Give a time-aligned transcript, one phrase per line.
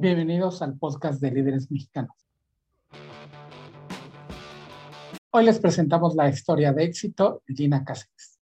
[0.00, 2.14] Bienvenidos al podcast de líderes mexicanos.
[5.32, 8.38] Hoy les presentamos la historia de éxito de Gina Cáceres.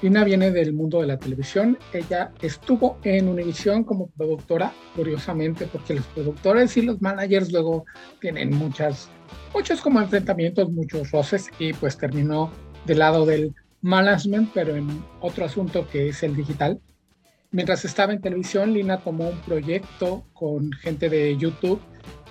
[0.00, 1.78] Gina viene del mundo de la televisión.
[1.92, 7.84] Ella estuvo en Univision como productora, curiosamente, porque los productores y los managers luego
[8.20, 9.08] tienen muchas,
[9.54, 12.50] muchos como enfrentamientos, muchos roces, y pues terminó
[12.84, 14.88] del lado del management, pero en
[15.20, 16.80] otro asunto que es el digital
[17.50, 21.80] Mientras estaba en televisión, Lina tomó un proyecto con gente de YouTube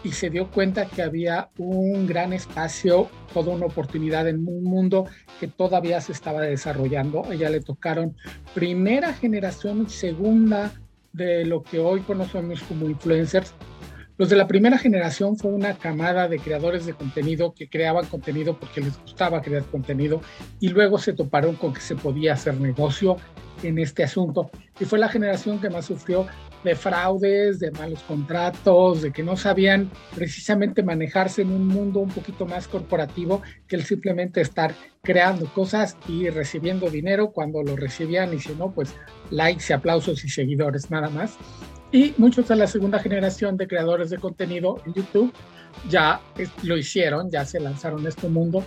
[0.04, 5.08] y se dio cuenta que había un gran espacio, toda una oportunidad en un mundo
[5.40, 7.26] que todavía se estaba desarrollando.
[7.26, 8.16] A ella le tocaron
[8.54, 10.72] primera generación segunda
[11.14, 13.56] de lo que hoy conocemos como influencers.
[14.20, 18.60] Los de la primera generación fue una camada de creadores de contenido que creaban contenido
[18.60, 20.22] porque les gustaba crear contenido
[20.60, 23.18] y luego se toparon con que se podía hacer negocio
[23.64, 24.50] en este asunto.
[24.80, 26.28] Y fue la generación que más sufrió
[26.64, 32.10] de fraudes, de malos contratos, de que no sabían precisamente manejarse en un mundo un
[32.10, 38.34] poquito más corporativo que el simplemente estar creando cosas y recibiendo dinero cuando lo recibían
[38.34, 38.96] y si no, pues
[39.32, 41.38] likes y aplausos y seguidores nada más.
[41.92, 45.32] Y muchos de la segunda generación de creadores de contenido en YouTube
[45.90, 46.20] ya
[46.64, 48.66] lo hicieron, ya se lanzaron a este mundo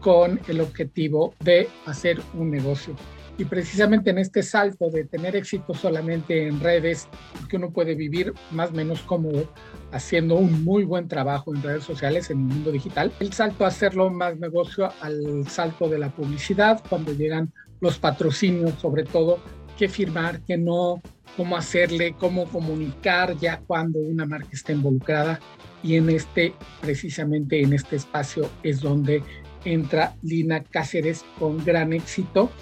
[0.00, 2.94] con el objetivo de hacer un negocio.
[3.42, 7.08] Y precisamente en este salto de tener éxito solamente en redes,
[7.50, 9.52] que uno puede vivir más o menos cómodo
[9.90, 13.68] haciendo un muy buen trabajo en redes sociales, en el mundo digital, el salto a
[13.68, 19.40] hacerlo más negocio al salto de la publicidad, cuando llegan los patrocinios sobre todo,
[19.76, 21.02] qué firmar, qué no,
[21.36, 25.40] cómo hacerle, cómo comunicar ya cuando una marca está involucrada.
[25.82, 29.20] Y en este, precisamente en este espacio es donde
[29.64, 32.52] entra Lina Cáceres con gran éxito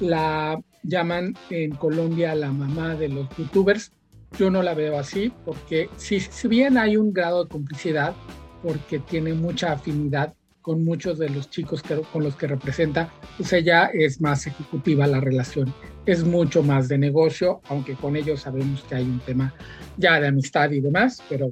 [0.00, 3.92] la llaman en Colombia la mamá de los youtubers.
[4.38, 8.14] Yo no la veo así porque si, si bien hay un grado de complicidad,
[8.62, 13.52] porque tiene mucha afinidad con muchos de los chicos que, con los que representa, pues
[13.52, 15.72] ella es más ejecutiva la relación,
[16.06, 19.54] es mucho más de negocio, aunque con ellos sabemos que hay un tema
[19.96, 21.50] ya de amistad y demás, pero,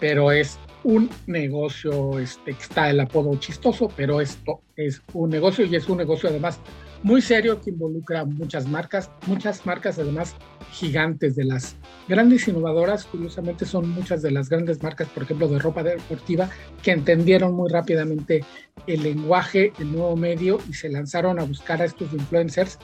[0.00, 5.76] pero es un negocio, este, está el apodo chistoso, pero esto es un negocio y
[5.76, 6.58] es un negocio además
[7.04, 10.34] muy serio que involucra muchas marcas, muchas marcas además
[10.72, 11.76] gigantes de las
[12.08, 16.48] grandes innovadoras, curiosamente son muchas de las grandes marcas, por ejemplo, de ropa deportiva,
[16.82, 18.42] que entendieron muy rápidamente
[18.86, 22.78] el lenguaje, el nuevo medio y se lanzaron a buscar a estos influencers.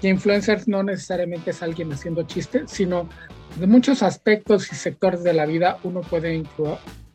[0.00, 3.10] Y influencers no necesariamente es alguien haciendo chistes, sino
[3.58, 6.34] de muchos aspectos y sectores de la vida uno puede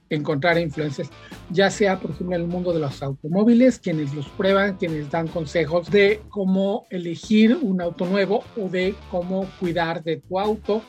[0.09, 1.09] encontrar influencias,
[1.49, 5.27] ya sea, por ejemplo, en el mundo de los automóviles, quienes los prueban, quienes dan
[5.27, 10.81] consejos de cómo elegir un auto nuevo o de cómo cuidar de tu auto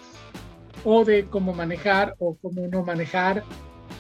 [0.85, 3.43] o de cómo manejar o cómo no manejar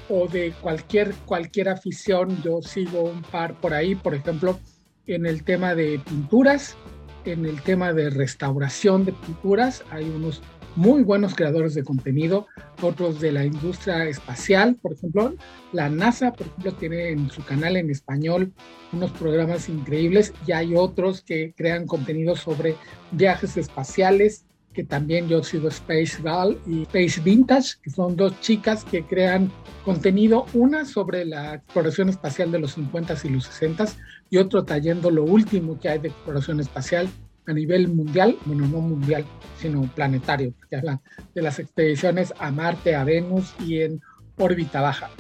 [0.09, 2.41] o de cualquier, cualquier afición.
[2.43, 4.59] Yo sigo un par por ahí, por ejemplo,
[5.07, 6.77] en el tema de pinturas,
[7.25, 10.43] en el tema de restauración de pinturas, hay unos
[10.77, 12.47] muy buenos creadores de contenido,
[12.83, 15.35] otros de la industria espacial, por ejemplo,
[15.73, 18.53] la NASA, por ejemplo, tiene en su canal en español
[18.93, 22.77] unos programas increíbles y hay otros que crean contenido sobre
[23.11, 24.45] viajes espaciales,
[24.75, 29.51] que también yo sigo Space Gal y Space Vintage, que son dos chicas que crean
[29.85, 33.97] contenido, una sobre la exploración espacial de los 50s y los 60s
[34.29, 37.09] y otro trayendo lo último que hay de exploración espacial
[37.47, 39.25] a nivel mundial, bueno, no mundial,
[39.59, 41.01] sino planetario, porque habla
[41.35, 44.01] de las expediciones a Marte, a Venus y en
[44.37, 45.11] órbita baja.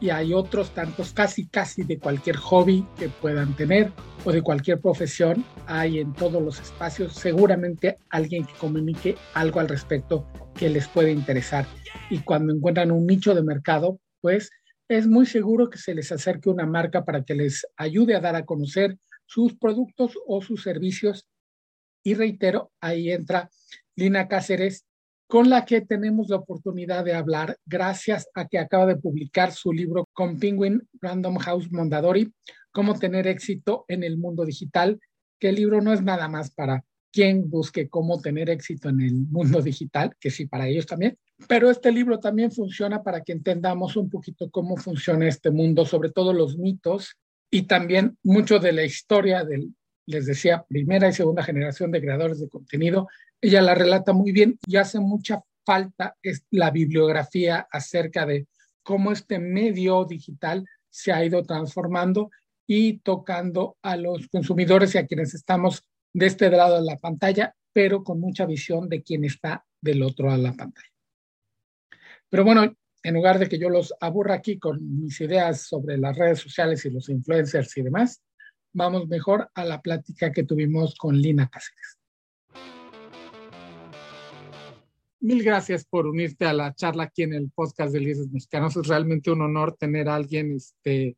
[0.00, 3.92] Y hay otros tantos, casi, casi de cualquier hobby que puedan tener
[4.24, 9.68] o de cualquier profesión, hay en todos los espacios seguramente alguien que comunique algo al
[9.68, 11.66] respecto que les puede interesar.
[12.08, 14.50] Y cuando encuentran un nicho de mercado, pues
[14.88, 18.36] es muy seguro que se les acerque una marca para que les ayude a dar
[18.36, 21.28] a conocer sus productos o sus servicios
[22.02, 23.50] y reitero, ahí entra
[23.96, 24.84] Lina Cáceres,
[25.26, 29.72] con la que tenemos la oportunidad de hablar gracias a que acaba de publicar su
[29.72, 32.32] libro con Penguin Random House Mondadori,
[32.72, 35.00] Cómo tener éxito en el mundo digital,
[35.40, 39.14] que el libro no es nada más para quien busque cómo tener éxito en el
[39.14, 41.18] mundo digital, que sí, para ellos también,
[41.48, 46.10] pero este libro también funciona para que entendamos un poquito cómo funciona este mundo, sobre
[46.10, 47.16] todo los mitos
[47.50, 49.74] y también mucho de la historia del,
[50.10, 53.08] les decía, primera y segunda generación de creadores de contenido.
[53.40, 58.46] Ella la relata muy bien y hace mucha falta es la bibliografía acerca de
[58.82, 62.30] cómo este medio digital se ha ido transformando
[62.66, 67.54] y tocando a los consumidores y a quienes estamos de este lado de la pantalla,
[67.72, 70.88] pero con mucha visión de quien está del otro lado de la pantalla.
[72.28, 76.16] Pero bueno, en lugar de que yo los aburra aquí con mis ideas sobre las
[76.16, 78.22] redes sociales y los influencers y demás,
[78.72, 81.98] vamos mejor a la plática que tuvimos con Lina Cáceres.
[85.20, 88.76] Mil gracias por unirte a la charla aquí en el podcast de Líderes Mexicanos.
[88.76, 91.16] Es realmente un honor tener a alguien este,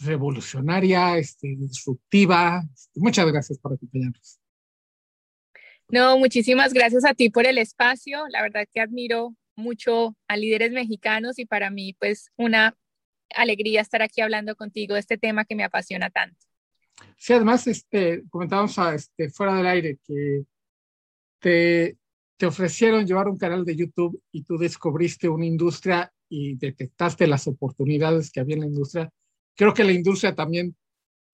[0.00, 2.62] revolucionaria, este, disruptiva.
[2.74, 4.38] Este, muchas gracias por acompañarnos.
[5.88, 8.28] No, muchísimas gracias a ti por el espacio.
[8.28, 12.76] La verdad que admiro mucho a líderes mexicanos y para mí pues una
[13.36, 16.38] alegría estar aquí hablando contigo de este tema que me apasiona tanto.
[17.16, 20.44] Sí, además este, comentábamos este, fuera del aire que
[21.38, 21.96] te,
[22.46, 28.30] ofrecieron llevar un canal de YouTube y tú descubriste una industria y detectaste las oportunidades
[28.30, 29.10] que había en la industria.
[29.54, 30.74] Creo que la industria también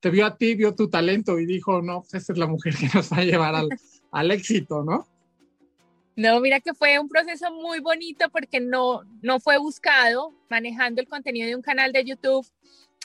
[0.00, 2.75] te vio a ti, vio tu talento y dijo, no, pues esa es la mujer
[2.75, 3.54] que nos va a llevar
[4.10, 5.06] al éxito, ¿no?
[6.16, 11.08] No, mira que fue un proceso muy bonito porque no, no fue buscado manejando el
[11.08, 12.46] contenido de un canal de YouTube.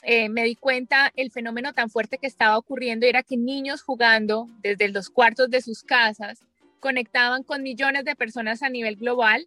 [0.02, 4.46] Eh, me di cuenta el fenómeno tan fuerte que estaba ocurriendo era que niños jugando
[4.62, 6.40] desde los cuartos de sus casas
[6.80, 9.46] conectaban con millones de personas a nivel global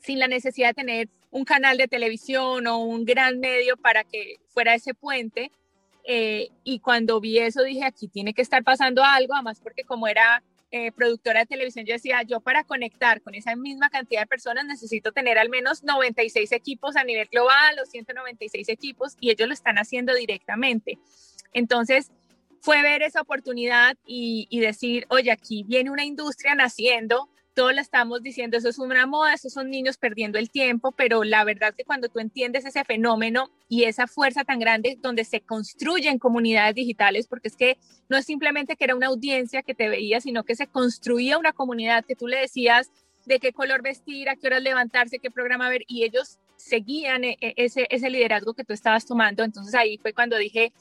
[0.00, 4.36] sin la necesidad de tener un canal de televisión o un gran medio para que
[4.48, 5.52] fuera ese puente.
[6.04, 10.08] Eh, y cuando vi eso dije, aquí tiene que estar pasando algo, además porque como
[10.08, 14.26] era eh, productora de televisión, yo decía, yo para conectar con esa misma cantidad de
[14.26, 19.48] personas necesito tener al menos 96 equipos a nivel global o 196 equipos y ellos
[19.48, 20.98] lo están haciendo directamente.
[21.52, 22.10] Entonces,
[22.60, 27.82] fue ver esa oportunidad y, y decir, oye, aquí viene una industria naciendo todos la
[27.82, 31.74] estamos diciendo, eso es una moda, esos son niños perdiendo el tiempo, pero la verdad
[31.74, 36.76] que cuando tú entiendes ese fenómeno y esa fuerza tan grande donde se construyen comunidades
[36.76, 37.76] digitales, porque es que
[38.08, 41.52] no es simplemente que era una audiencia que te veía, sino que se construía una
[41.52, 42.92] comunidad que tú le decías
[43.26, 47.38] de qué color vestir, a qué horas levantarse, qué programa ver, y ellos seguían e,
[47.40, 49.42] e, ese, ese liderazgo que tú estabas tomando.
[49.42, 50.72] Entonces ahí fue cuando dije,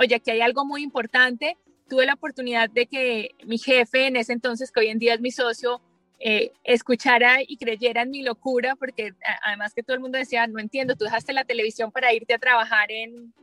[0.00, 1.56] oye, aquí hay algo muy importante.
[1.88, 5.20] Tuve la oportunidad de que mi jefe en ese entonces, que hoy en día es
[5.20, 5.80] mi socio,
[6.26, 9.12] eh, escuchara y creyera en mi locura, porque
[9.42, 12.38] además que todo el mundo decía, no entiendo, tú dejaste la televisión para irte a
[12.38, 13.34] trabajar en,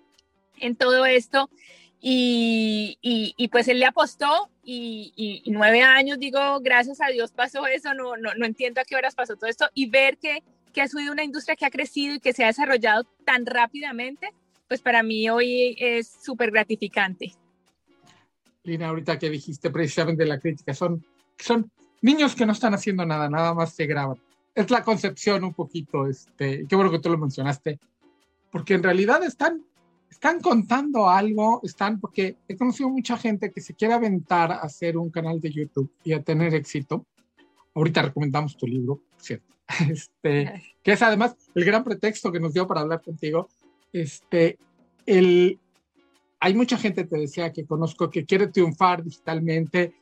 [0.59, 1.47] en todo esto.
[1.99, 7.67] Y, y, pues él le apostó y, y, nueve años, digo, gracias a Dios pasó
[7.67, 10.41] eso, no, no, no entiendo a qué horas pasó todo esto y ver que,
[10.73, 14.33] que ha subido una industria que ha crecido y que se ha desarrollado tan rápidamente,
[14.67, 17.35] pues para mí hoy es súper gratificante.
[18.63, 21.05] Lina, ahorita que dijiste precisamente la crítica, son,
[21.37, 24.17] son niños que no están haciendo nada, nada más se graban.
[24.53, 27.79] Es la concepción un poquito, este, qué bueno que tú lo mencionaste,
[28.51, 29.63] porque en realidad están,
[30.09, 34.97] están contando algo, están, porque he conocido mucha gente que se quiere aventar a hacer
[34.97, 37.05] un canal de YouTube y a tener éxito.
[37.73, 39.45] Ahorita recomendamos tu libro, ¿cierto?
[39.89, 43.47] Este, que es además el gran pretexto que nos dio para hablar contigo.
[43.93, 44.57] Este,
[45.05, 45.59] el,
[46.41, 49.93] hay mucha gente, te decía, que conozco que quiere triunfar digitalmente,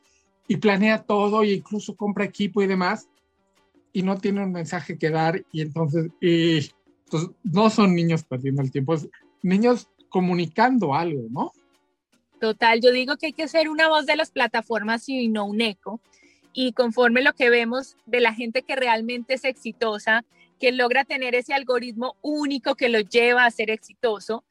[0.50, 3.08] y planea todo e incluso compra equipo y demás
[3.92, 6.72] y no tiene un mensaje que dar y entonces, y,
[7.08, 9.08] pues, no son niños perdiendo el tiempo, es
[9.42, 11.52] niños comunicando algo, ¿no?
[12.40, 15.60] Total, yo digo que hay que ser una voz de las plataformas y no un
[15.60, 16.00] eco.
[16.52, 20.24] Y conforme lo que vemos de la gente que realmente es exitosa,
[20.58, 24.42] que logra tener ese algoritmo único que lo lleva a ser exitoso,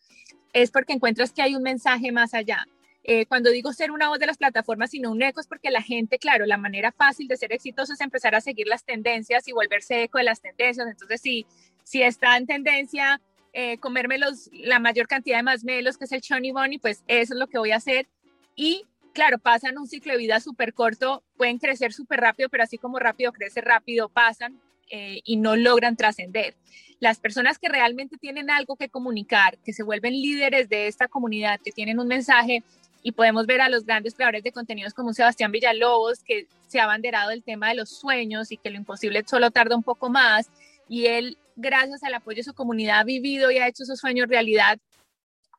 [0.54, 2.66] es porque encuentras que hay un mensaje más allá.
[3.12, 5.72] Eh, cuando digo ser una voz de las plataformas y no un eco es porque
[5.72, 9.48] la gente, claro, la manera fácil de ser exitoso es empezar a seguir las tendencias
[9.48, 10.88] y volverse eco de las tendencias.
[10.88, 11.48] Entonces, si,
[11.84, 13.20] si está en tendencia
[13.52, 17.04] eh, comerme los, la mayor cantidad de más melos, que es el Choni Bunny, pues
[17.08, 18.08] eso es lo que voy a hacer.
[18.56, 22.78] Y claro, pasan un ciclo de vida súper corto, pueden crecer súper rápido, pero así
[22.78, 24.62] como rápido crece rápido, pasan
[24.92, 26.56] eh, y no logran trascender.
[27.00, 31.60] Las personas que realmente tienen algo que comunicar, que se vuelven líderes de esta comunidad,
[31.60, 32.64] que tienen un mensaje,
[33.02, 36.84] y podemos ver a los grandes creadores de contenidos como Sebastián Villalobos, que se ha
[36.84, 40.50] abanderado el tema de los sueños y que lo imposible solo tarda un poco más,
[40.88, 44.28] y él, gracias al apoyo de su comunidad, ha vivido y ha hecho sus sueños
[44.28, 44.80] realidad,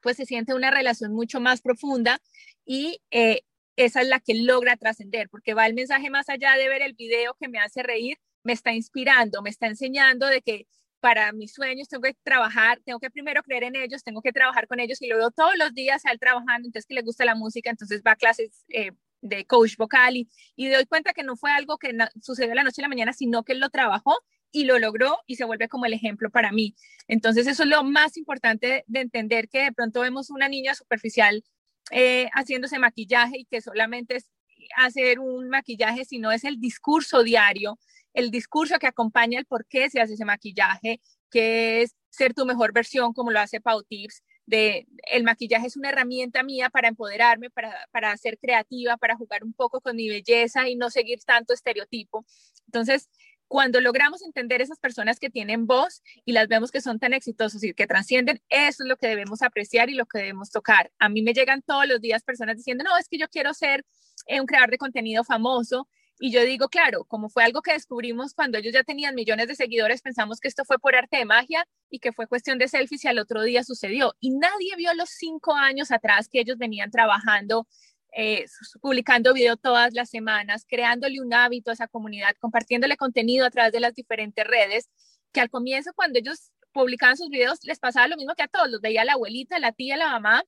[0.03, 2.21] pues se siente una relación mucho más profunda
[2.65, 3.43] y eh,
[3.77, 6.95] esa es la que logra trascender, porque va el mensaje más allá de ver el
[6.95, 10.67] video que me hace reír, me está inspirando, me está enseñando de que
[11.01, 14.67] para mis sueños tengo que trabajar, tengo que primero creer en ellos, tengo que trabajar
[14.67, 17.71] con ellos y luego todos los días al trabajando, entonces que le gusta la música,
[17.71, 21.51] entonces va a clases eh, de coach vocal y, y doy cuenta que no fue
[21.51, 24.17] algo que sucedió la noche a la mañana, sino que él lo trabajó
[24.53, 26.75] y lo logró y se vuelve como el ejemplo para mí.
[27.09, 31.45] Entonces eso es lo más importante de entender que de pronto vemos una niña superficial
[31.91, 34.31] eh, haciéndose maquillaje y que solamente es
[34.77, 37.79] hacer un maquillaje, sino es el discurso diario,
[38.15, 41.01] el discurso que acompaña el por qué se hace ese maquillaje,
[41.31, 45.77] que es ser tu mejor versión, como lo hace Pau Tips, de el maquillaje es
[45.77, 50.09] una herramienta mía para empoderarme, para, para ser creativa, para jugar un poco con mi
[50.09, 52.27] belleza y no seguir tanto estereotipo.
[52.67, 53.09] Entonces,
[53.51, 57.65] cuando logramos entender esas personas que tienen voz y las vemos que son tan exitosos
[57.65, 60.93] y que trascienden, eso es lo que debemos apreciar y lo que debemos tocar.
[61.01, 63.85] A mí me llegan todos los días personas diciendo, no, es que yo quiero ser
[64.27, 65.89] eh, un creador de contenido famoso.
[66.23, 69.55] Y yo digo, claro, como fue algo que descubrimos cuando ellos ya tenían millones de
[69.55, 73.05] seguidores, pensamos que esto fue por arte de magia y que fue cuestión de selfies
[73.05, 74.15] y al otro día sucedió.
[74.21, 77.67] Y nadie vio los cinco años atrás que ellos venían trabajando
[78.13, 78.45] eh,
[78.83, 83.73] publicando video todas las semanas, creándole un hábito a esa comunidad, compartiéndole contenido a través
[83.73, 84.91] de las diferentes redes,
[85.33, 88.71] que al comienzo cuando ellos publicaban sus videos les pasaba lo mismo que a todos,
[88.71, 90.43] los veía la abuelita, la tía, la mamá,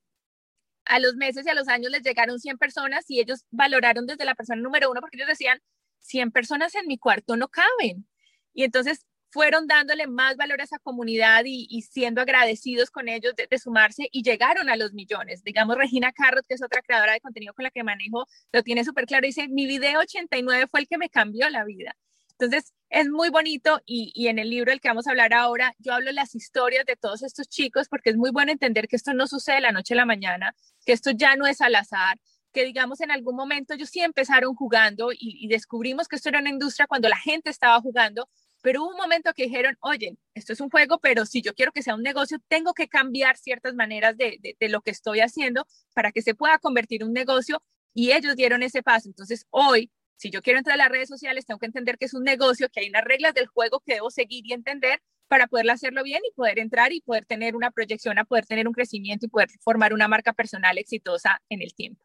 [0.84, 4.24] a los meses y a los años les llegaron 100 personas y ellos valoraron desde
[4.24, 5.60] la persona número uno porque ellos decían,
[6.00, 8.06] 100 personas en mi cuarto no caben.
[8.54, 13.58] Y entonces fueron dándole más valor a esa comunidad y, siendo agradecidos con ellos de,
[13.58, 15.42] sumarse y llegaron a los millones.
[15.42, 18.84] Digamos, Regina Carrot, que es otra creadora de contenido con la que manejo, lo tiene
[18.84, 19.26] súper claro.
[19.26, 21.96] Dice, mi video 89 fue el que me cambió la vida.
[22.42, 25.94] Entonces, es muy bonito y, en el libro del que vamos a hablar ahora, yo
[25.94, 29.28] hablo las historias de todos estos chicos porque es muy bueno entender que esto no
[29.28, 32.18] sucede de la noche a la mañana, que esto ya no es al azar,
[32.52, 36.40] que digamos en algún momento ellos sí empezaron jugando y, y, descubrimos que esto era
[36.40, 38.28] una industria cuando la gente estaba jugando,
[38.60, 41.70] pero hubo un momento que dijeron, oye, esto es un juego, pero si yo quiero
[41.70, 45.64] que sea un negocio, tengo que cambiar ciertas maneras de, de, lo que estoy haciendo
[45.94, 47.62] para que se pueda convertir en un negocio
[47.94, 49.08] y ellos dieron ese paso.
[49.08, 52.14] Entonces, hoy, si yo quiero entrar a las redes sociales, tengo que entender que es
[52.14, 55.68] un negocio, que hay unas reglas del juego que debo seguir y entender para poder
[55.68, 59.26] hacerlo bien y poder entrar y poder tener una proyección, a poder tener un crecimiento
[59.26, 62.04] y poder formar una marca personal exitosa en el tiempo.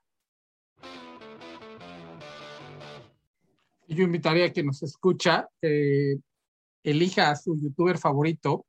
[3.88, 6.16] Yo invitaría a quien nos escucha eh,
[6.82, 8.66] elija a su youtuber favorito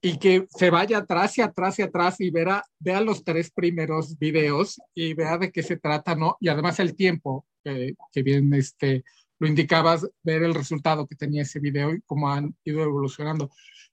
[0.00, 4.18] y que se vaya atrás y atrás y atrás y verá, vea los tres primeros
[4.18, 6.36] videos y vea de qué se trata, ¿no?
[6.40, 9.04] Y además el tiempo, que bien este,
[9.40, 13.50] lo indicabas, ver el resultado que tenía ese video y cómo han ido evolucionando.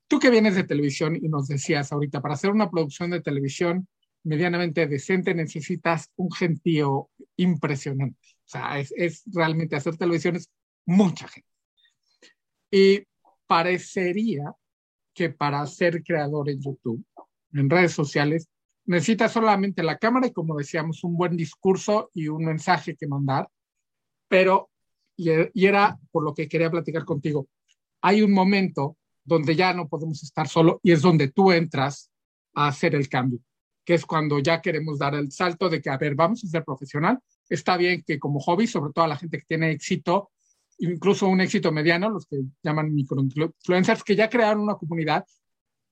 [0.07, 3.87] Tú que vienes de televisión y nos decías ahorita, para hacer una producción de televisión
[4.23, 8.19] medianamente decente necesitas un gentío impresionante.
[8.45, 10.49] O sea, es, es realmente hacer televisión es
[10.85, 11.49] mucha gente.
[12.71, 13.03] Y
[13.47, 14.53] parecería
[15.15, 17.03] que para ser creador en YouTube,
[17.53, 18.49] en redes sociales,
[18.85, 23.49] necesitas solamente la cámara y, como decíamos, un buen discurso y un mensaje que mandar.
[24.27, 24.69] Pero,
[25.15, 25.29] y,
[25.65, 27.47] era por lo que quería platicar contigo,
[28.01, 32.11] hay un momento donde ya no podemos estar solo y es donde tú entras
[32.53, 33.39] a hacer el cambio,
[33.83, 36.63] que es cuando ya queremos dar el salto de que, a ver, vamos a ser
[36.63, 37.19] profesional.
[37.49, 40.31] Está bien que como hobby, sobre todo a la gente que tiene éxito,
[40.79, 45.25] incluso un éxito mediano, los que llaman microinfluencers, que ya crearon una comunidad,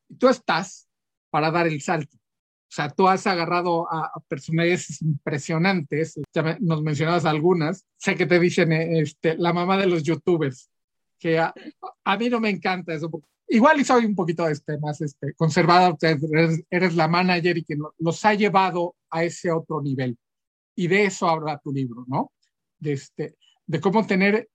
[0.09, 0.87] y tú estás
[1.29, 2.17] para dar el salto.
[2.17, 8.39] O sea, tú has agarrado a, personajes impresionantes, ya nos mencionabas algunas, sé que te
[8.39, 10.69] dicen este, la mamá de los youtubers,
[11.19, 11.53] que a,
[12.19, 13.11] mí no me encanta eso.
[13.47, 17.77] Igual y soy un poquito este, más este, conservada, eres, eres la manager y que
[17.99, 20.17] los ha llevado a ese otro nivel.
[20.75, 22.31] Y de eso habla tu libro, ¿no?
[22.79, 23.35] De, este,
[23.67, 24.49] de cómo tener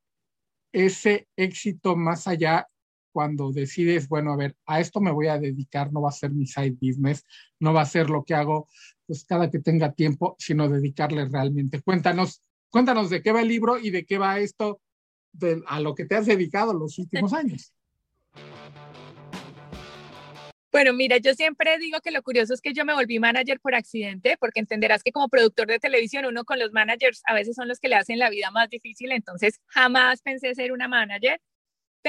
[0.86, 2.68] ese éxito más allá
[3.12, 6.30] cuando decides, bueno, a ver, a esto me voy a dedicar, no va a ser
[6.30, 7.24] mi side business,
[7.58, 8.68] no va a ser lo que hago
[9.06, 11.80] pues cada que tenga tiempo, sino dedicarle realmente.
[11.80, 14.80] Cuéntanos, cuéntanos de qué va el libro y de qué va esto
[15.66, 17.72] a lo que te has dedicado los últimos años.
[20.78, 23.74] Bueno, mira, yo siempre digo que lo curioso es que yo me volví manager por
[23.74, 27.66] accidente, porque entenderás que como productor de televisión, uno con los managers a veces son
[27.66, 31.40] los que le hacen la vida más difícil, entonces jamás pensé ser una manager.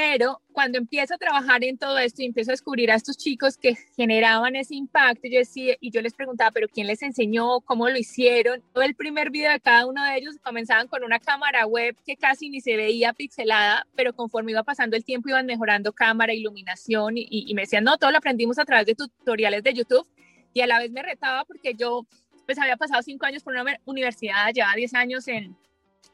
[0.01, 3.57] Pero cuando empiezo a trabajar en todo esto y empiezo a descubrir a estos chicos
[3.57, 7.59] que generaban ese impacto, yo decía, y yo les preguntaba, pero ¿quién les enseñó?
[7.59, 8.63] ¿Cómo lo hicieron?
[8.71, 12.15] Todo el primer video de cada uno de ellos comenzaban con una cámara web que
[12.15, 17.17] casi ni se veía pixelada, pero conforme iba pasando el tiempo iban mejorando cámara, iluminación
[17.17, 20.07] y, y me decían, no, todo lo aprendimos a través de tutoriales de YouTube
[20.53, 22.07] y a la vez me retaba porque yo
[22.45, 25.57] pues había pasado cinco años por una universidad, ya 10 años en,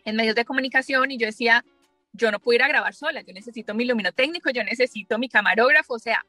[0.06, 1.64] en medios de comunicación y yo decía,
[2.16, 5.96] yo no puedo ir a grabar sola, yo necesito mi luminotécnico, yo necesito mi camarógrafo,
[5.96, 6.26] o sea,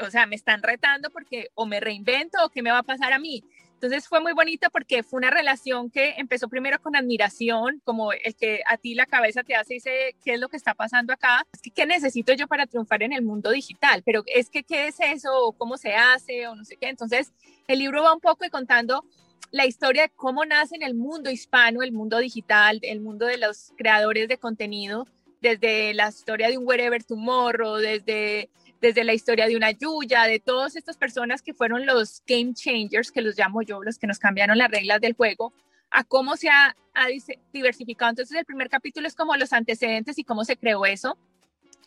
[0.00, 3.12] o sea, me están retando porque o me reinvento o qué me va a pasar
[3.12, 3.44] a mí.
[3.74, 8.34] Entonces fue muy bonito porque fue una relación que empezó primero con admiración, como el
[8.34, 11.12] que a ti la cabeza te hace y dice, ¿qué es lo que está pasando
[11.12, 11.46] acá?
[11.74, 14.02] ¿qué necesito yo para triunfar en el mundo digital?
[14.06, 15.54] Pero es que, ¿qué es eso?
[15.58, 16.46] ¿Cómo se hace?
[16.46, 16.88] O no sé qué.
[16.88, 17.32] Entonces,
[17.68, 19.04] el libro va un poco contando
[19.50, 23.36] la historia de cómo nace en el mundo hispano, el mundo digital, el mundo de
[23.36, 25.06] los creadores de contenido,
[25.44, 28.48] desde la historia de un Wherever Tomorrow, desde,
[28.80, 33.12] desde la historia de una Yuya, de todas estas personas que fueron los game changers,
[33.12, 35.52] que los llamo yo, los que nos cambiaron las reglas del juego,
[35.90, 37.06] a cómo se ha, ha
[37.52, 38.08] diversificado.
[38.08, 41.18] Entonces el primer capítulo es como los antecedentes y cómo se creó eso.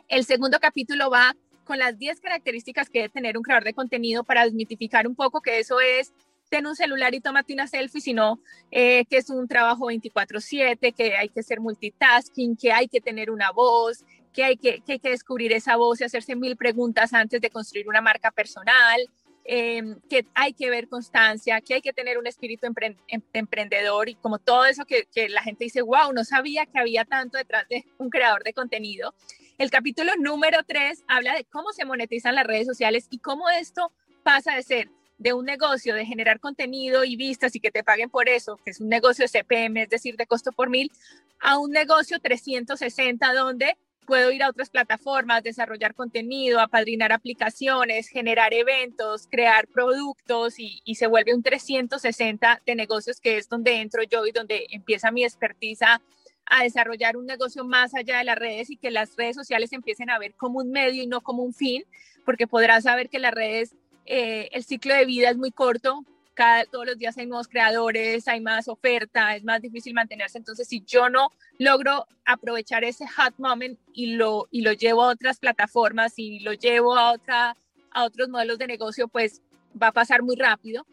[0.07, 4.23] El segundo capítulo va con las 10 características que debe tener un creador de contenido
[4.23, 6.13] para desmitificar un poco que eso es
[6.49, 8.39] ten un celular y tómate una selfie, sino
[8.71, 13.31] eh, que es un trabajo 24/7, que hay que ser multitasking, que hay que tener
[13.31, 17.13] una voz, que hay que, que hay que descubrir esa voz y hacerse mil preguntas
[17.13, 19.01] antes de construir una marca personal,
[19.45, 24.15] em, que hay que ver constancia, que hay que tener un espíritu em, emprendedor y
[24.15, 27.67] como todo eso que, que la gente dice, wow, no sabía que había tanto detrás
[27.69, 29.13] de un creador de contenido.
[29.57, 33.91] El capítulo número 3 habla de cómo se monetizan las redes sociales y cómo esto
[34.21, 38.09] pasa de ser de un negocio de generar contenido y vistas y que te paguen
[38.09, 40.91] por eso, que es un negocio CPM, es decir, de costo por mil,
[41.39, 48.53] a un negocio 360 donde puedo ir a otras plataformas, desarrollar contenido, apadrinar aplicaciones, generar
[48.53, 54.25] eventos, crear productos y, se vuelve un 360 de negocios que es donde entro yo
[54.25, 56.01] y donde empieza mi expertiza
[56.45, 60.09] a desarrollar un negocio más allá de las redes y que las redes sociales empiecen
[60.09, 61.83] a ver como un medio y no como un fin,
[62.25, 63.75] porque podrás saber que las redes
[64.07, 68.27] eh, el ciclo de vida es muy corto, cada, todos los días hay nuevos creadores,
[68.27, 70.37] hay más oferta, es más difícil mantenerse.
[70.37, 75.09] Entonces, si yo no logro aprovechar ese hot moment y lo, y lo llevo a
[75.09, 77.55] otras plataformas y lo llevo a, otra,
[77.91, 79.41] a otros modelos de negocio, pues
[79.81, 80.85] va a pasar muy rápido.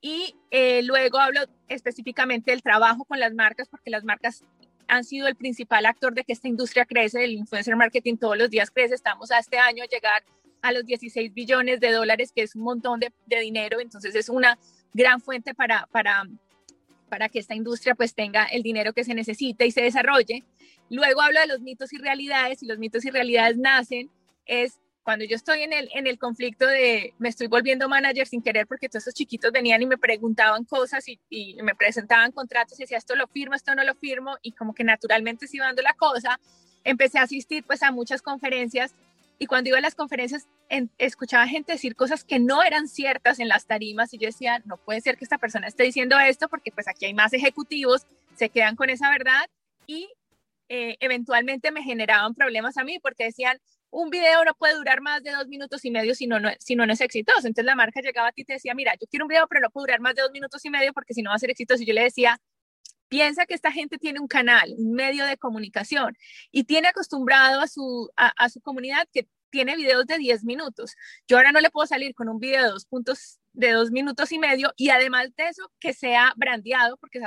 [0.00, 4.44] Y eh, luego hablo específicamente del trabajo con las marcas, porque las marcas
[4.88, 8.50] han sido el principal actor de que esta industria crece, el influencer marketing todos los
[8.50, 8.94] días crece.
[8.94, 10.22] Estamos a este año llegar
[10.62, 14.58] a los 16 billones de dólares, que es un montón de, dinero, entonces es una
[14.94, 16.24] gran fuente para, para,
[17.08, 20.44] para que esta industria pues tenga el dinero que se necesita y se desarrolle.
[20.88, 24.10] Luego hablo de los mitos y realidades, y los mitos y realidades nacen,
[24.46, 28.40] es cuando yo estoy en el, en el conflicto de me estoy volviendo manager sin
[28.40, 32.78] querer porque todos esos chiquitos venían y me preguntaban cosas y, y, me presentaban contratos
[32.78, 35.66] y decía esto lo firmo, esto no lo firmo y como que naturalmente se iba
[35.66, 36.38] dando la cosa,
[36.84, 38.94] empecé a asistir pues a muchas conferencias
[39.42, 40.46] y cuando iba a las conferencias
[40.98, 44.76] escuchaba gente decir cosas que no eran ciertas en las tarimas y yo decía, no
[44.76, 48.50] puede ser que esta persona esté diciendo esto porque pues aquí hay más ejecutivos, se
[48.50, 49.50] quedan con esa verdad
[49.84, 50.08] y
[50.68, 53.58] eh, eventualmente me generaban problemas a mí porque decían,
[53.90, 56.76] un video no puede durar más de dos minutos y medio si no, no, si
[56.76, 57.40] no, no es exitoso.
[57.40, 59.60] Entonces la marca llegaba a ti y te decía, mira, yo quiero un video, pero
[59.60, 61.50] no puede durar más de dos minutos y medio porque si no va a ser
[61.50, 61.82] exitoso.
[61.82, 62.38] Y yo le decía,
[63.12, 66.16] Piensa que esta gente tiene un canal, un medio de comunicación
[66.50, 70.94] y tiene acostumbrado a su, a, su comunidad que tiene videos de 10 minutos.
[71.28, 74.32] Yo ahora no le puedo salir con un video de dos puntos de dos minutos
[74.32, 77.24] y medio y además de eso que sea brandeado porque se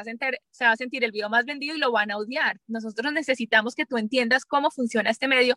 [0.66, 2.60] va, a sentir, el video más vendido y lo van a odiar.
[2.66, 5.56] Nosotros necesitamos que tú entiendas cómo funciona este medio.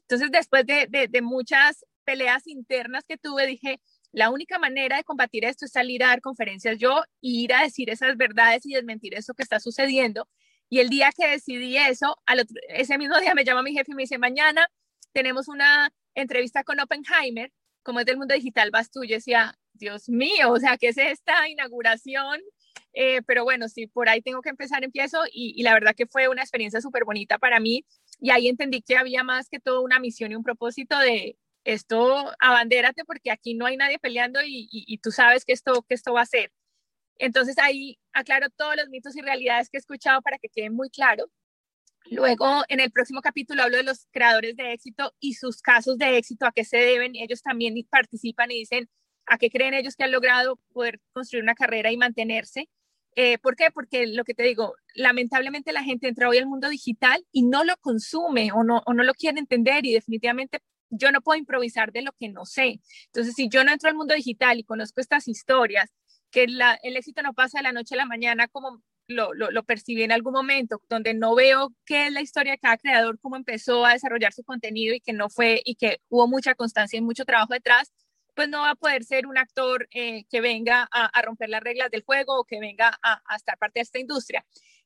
[0.00, 3.78] Entonces, después de, de, de muchas peleas internas que tuve, dije,
[4.16, 7.60] la única manera de combatir esto es salir a dar conferencias yo y ir a
[7.60, 10.26] decir esas verdades y desmentir eso que está sucediendo.
[10.70, 13.94] Y el día que decidí eso, al ese mismo día me llama mi jefe y
[13.94, 14.70] me dice, mañana
[15.12, 17.52] tenemos una entrevista con Oppenheimer,
[17.82, 19.04] como es del mundo digital, vas tú.
[19.04, 22.40] Yo decía, Dios mío, o sea, ¿qué es esta inauguración?
[22.94, 26.06] Eh, pero bueno, sí, por ahí tengo que empezar, empiezo y, y la verdad que
[26.06, 27.84] fue una experiencia súper bonita para mí
[28.18, 32.32] y ahí entendí que había más que todo una misión y un propósito de, esto
[32.38, 36.22] abandérate porque aquí no hay nadie peleando y, tú sabes que esto, que esto va
[36.22, 36.52] a ser.
[37.18, 40.90] Entonces ahí aclaro todos los mitos y realidades que he escuchado para que quede muy
[40.90, 41.26] claro.
[42.08, 46.16] Luego, en el próximo capítulo hablo de los creadores de éxito y sus casos de
[46.16, 47.16] éxito, a qué se deben.
[47.16, 48.88] Ellos también participan y dicen
[49.26, 52.68] a qué creen ellos que han logrado poder construir una carrera y mantenerse.
[53.16, 53.72] Eh, ¿Por qué?
[53.72, 57.64] Porque lo que te digo, lamentablemente la gente entra hoy al mundo digital y no
[57.64, 61.92] lo consume o no, o no lo quiere entender y definitivamente yo no puedo improvisar
[61.92, 62.80] de lo que no sé.
[63.06, 65.92] Entonces, si yo no entro al mundo digital y conozco estas historias,
[66.30, 70.02] que el éxito no pasa de la noche a la mañana como lo, lo, percibí
[70.02, 73.86] en algún momento, donde no veo qué es la historia de cada creador, cómo empezó
[73.86, 77.24] a desarrollar su contenido y que no fue y que hubo mucha constancia y mucho
[77.24, 77.92] trabajo detrás,
[78.34, 81.90] pues no va a poder ser un actor eh, que venga a, romper las reglas
[81.90, 84.44] del juego o que venga a, a estar parte de esta industria.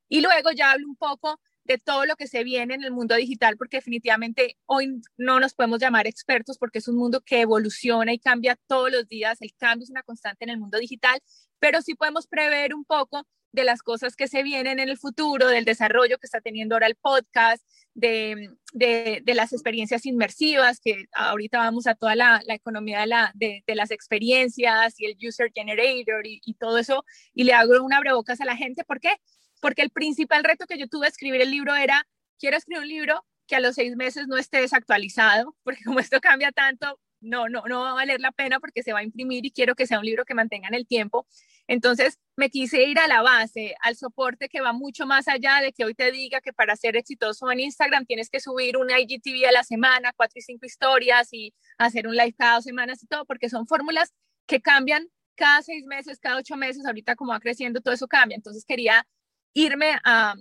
[0.08, 3.14] Y luego ya hablo un poco de todo lo que se viene en el mundo
[3.14, 8.12] digital, porque definitivamente hoy no nos podemos llamar expertos porque es un mundo que evoluciona
[8.12, 11.20] y cambia todos los días, el cambio es una constante en el mundo digital,
[11.61, 15.46] pero sí podemos prever un poco de las cosas que se vienen en el futuro,
[15.46, 21.59] del desarrollo que está teniendo ahora el podcast, de, de, las experiencias inmersivas, que ahorita
[21.59, 26.54] vamos a toda la, economía de, la, de, las experiencias y el user generator y,
[26.54, 28.83] todo eso, y le hago una abrebocas a la gente.
[28.85, 29.12] ¿Por qué?
[29.61, 32.07] Porque el principal reto que yo tuve a escribir el libro era,
[32.38, 36.20] quiero escribir un libro que a los seis meses no esté desactualizado, porque como esto
[36.20, 39.44] cambia tanto, no, no, no va a valer la pena porque se va a imprimir
[39.44, 41.27] y quiero que sea un libro que mantenga en el tiempo.
[41.66, 45.73] Entonces me quise ir a la base, al soporte que va mucho más allá de
[45.73, 49.49] que hoy te diga que para ser exitoso en Instagram tienes que subir un IGTV
[49.49, 53.07] a la semana, cuatro y cinco historias y hacer un live cada dos semanas y
[53.07, 54.14] todo, porque son fórmulas
[54.46, 58.37] que cambian cada seis meses, cada ocho meses, ahorita como va creciendo todo eso cambia.
[58.37, 59.07] Entonces quería
[59.54, 60.34] irme a,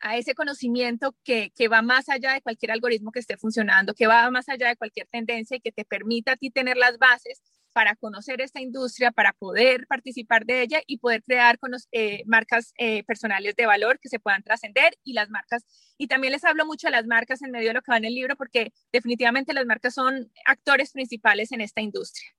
[0.00, 4.06] a ese conocimiento que, que, va más allá de cualquier algoritmo que esté funcionando, que
[4.06, 7.42] va más allá de cualquier tendencia y que te permita a ti tener las bases
[7.74, 12.72] para conocer esta industria, para poder participar de ella y poder crear con eh, marcas
[12.78, 15.64] eh, personales de valor que se puedan trascender y las marcas.
[15.98, 18.04] Y también les hablo mucho de las marcas en medio de lo que va en
[18.04, 22.30] el libro porque definitivamente las marcas son actores principales en esta industria.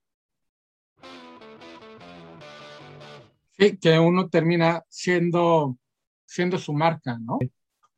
[3.57, 5.77] Sí, que uno termina siendo
[6.25, 7.39] siendo su marca, ¿no?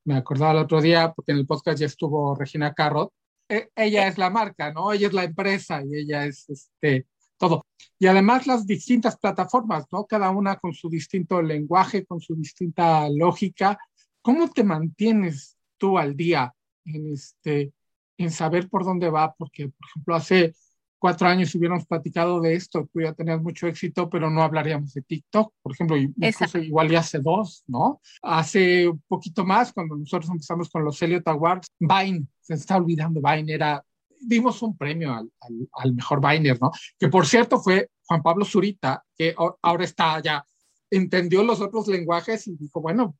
[0.03, 3.11] Me acordaba el otro día, porque en el podcast ya estuvo Regina Carrot,
[3.49, 4.91] e, ella es la marca, ¿no?
[4.91, 7.65] Ella es la empresa y ella es este, todo.
[7.99, 10.05] Y además las distintas plataformas, ¿no?
[10.05, 13.77] Cada una con su distinto lenguaje, con su distinta lógica.
[14.21, 16.53] ¿Cómo te mantienes tú al día
[16.85, 17.73] en, este,
[18.17, 19.33] en saber por dónde va?
[19.33, 20.53] Porque, por ejemplo, hace
[20.99, 25.01] cuatro años hubiéramos platicado de esto, tú ya tenías mucho éxito, pero no hablaríamos de
[25.01, 28.01] TikTok, por ejemplo, incluso igual ya hace dos, ¿no?
[28.21, 33.21] Hace un poquito más, cuando nosotros empezamos con los Elliot Awards, Vine, se está olvidando,
[33.21, 33.83] Vine era,
[34.19, 35.29] dimos un premio al,
[35.73, 36.71] al, mejor Viner, ¿no?
[36.97, 40.45] Que por cierto fue Juan Pablo Zurita, que ahora está ya,
[40.89, 43.15] entendió los otros lenguajes y dijo, bueno,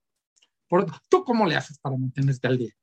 [1.09, 2.73] ¿tú cómo le haces para mantenerte al día?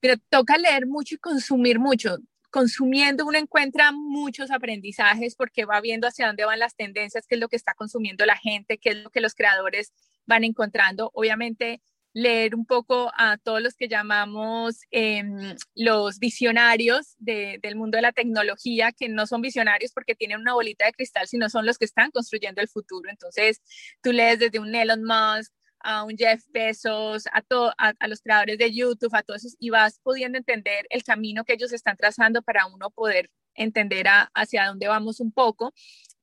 [0.00, 2.18] Pero toca leer mucho y consumir mucho
[2.56, 7.40] consumiendo uno encuentra muchos aprendizajes porque va viendo hacia dónde van las tendencias, qué es
[7.42, 9.92] lo que está consumiendo la gente, qué es lo que los creadores
[10.24, 11.10] van encontrando.
[11.12, 11.82] Obviamente,
[12.14, 18.12] leer un poco a todos los que llamamos em, los visionarios del mundo de la
[18.12, 21.84] tecnología, que no son visionarios porque tienen una bolita de cristal, sino son los que
[21.84, 23.10] están construyendo el futuro.
[23.10, 23.60] Entonces,
[24.02, 25.52] tú lees desde un Elon Musk,
[25.86, 27.44] a un Jeff Bezos, a,
[27.78, 31.52] a, los creadores de YouTube, a todos esos, y vas pudiendo entender el camino que
[31.52, 35.72] ellos están trazando para uno poder entender hacia dónde vamos un poco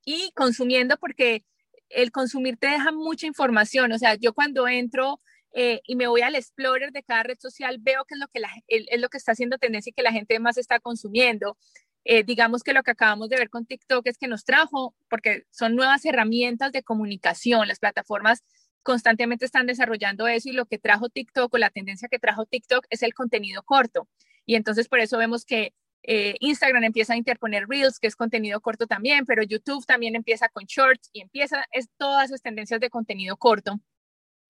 [0.04, 1.46] y consumiendo porque
[1.88, 3.94] el consumir te deja mucha información.
[3.94, 5.22] O sea, yo cuando entro
[5.54, 8.42] eh, y me voy al explorer de cada red social, veo que es lo que,
[8.42, 11.58] la, es lo que está haciendo tendencia y que la gente más está consumiendo.
[12.04, 15.46] Eh, digamos que lo que acabamos de ver con TikTok es que nos trajo, porque
[15.52, 18.44] son nuevas herramientas de comunicación, las plataformas
[18.84, 22.86] constantemente están desarrollando eso y lo que trajo TikTok o la tendencia que trajo TikTok
[22.90, 24.08] es el contenido corto.
[24.46, 28.60] Y entonces por eso vemos que eh, Instagram empieza a interponer Reels, que es contenido
[28.60, 32.90] corto también, pero YouTube también empieza con Shorts y empieza es, todas esas tendencias de
[32.90, 33.80] contenido corto.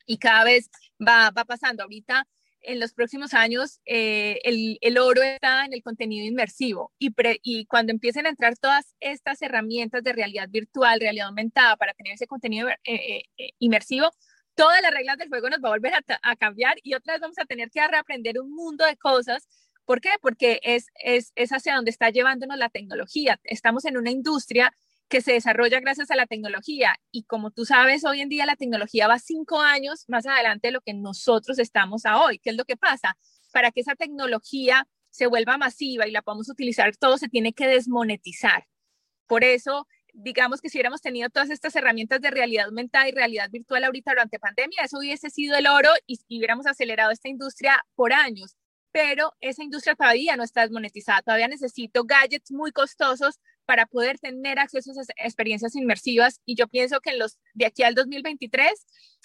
[0.06, 0.70] Y cada vez
[1.00, 1.84] va, va pasando.
[1.84, 2.28] Ahorita,
[2.64, 6.92] en los próximos años, eh, el, el, oro está en el contenido inmersivo.
[7.00, 11.94] Y, y cuando empiecen a entrar todas estas herramientas de realidad virtual, realidad aumentada, para
[11.94, 13.24] tener ese contenido eh,
[13.60, 14.12] inmersivo,
[14.56, 17.40] todas las reglas del juego nos va a volver a, cambiar y otra vez vamos
[17.40, 19.48] a tener que reaprender un mundo de cosas.
[19.86, 20.12] ¿Por qué?
[20.22, 23.40] Porque es, es, es hacia donde está llevándonos la tecnología.
[23.44, 24.74] Estamos en una industria
[25.10, 28.56] que se desarrolla gracias a la tecnología y como tú sabes, hoy en día la
[28.56, 32.40] tecnología va cinco años más adelante de lo que nosotros estamos a hoy.
[32.40, 33.18] ¿Qué es lo que pasa?
[33.52, 37.68] Para que esa tecnología se vuelva masiva y la podamos utilizar, todo se tiene que
[37.68, 38.66] desmonetizar.
[39.28, 43.50] Por eso digamos que si hubiéramos tenido todas estas herramientas de realidad aumentada y realidad
[43.50, 48.14] virtual ahorita durante pandemia, eso hubiese sido el oro y, hubiéramos acelerado esta industria por
[48.14, 48.56] años.
[48.92, 54.60] Pero esa industria todavía no está desmonetizada, todavía necesito gadgets muy costosos para poder tener
[54.60, 58.72] acceso a esas experiencias inmersivas y yo pienso que en los de aquí al 2023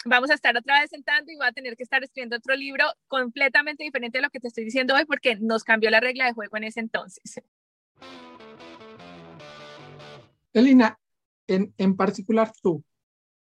[0.05, 2.85] vamos a estar otra vez sentando y voy a tener que estar escribiendo otro libro
[3.07, 6.33] completamente diferente de lo que te estoy diciendo hoy porque nos cambió la regla de
[6.33, 7.41] juego en ese entonces.
[10.53, 10.99] Elina,
[11.47, 12.85] en, en particular tú,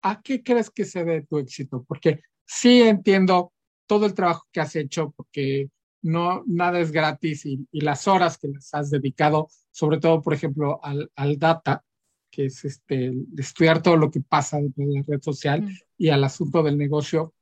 [0.03, 1.85] ¿a qué crees que se debe tu éxito?
[1.87, 3.53] Porque sí entiendo
[3.87, 5.69] todo el trabajo que has hecho, porque
[6.03, 10.83] no nada es gratis y, las horas que les has dedicado, sobre todo, por ejemplo,
[10.83, 11.85] al, al data,
[12.31, 15.69] que es este, estudiar todo lo que pasa en la red social mm.
[15.99, 17.35] y al asunto del negocio.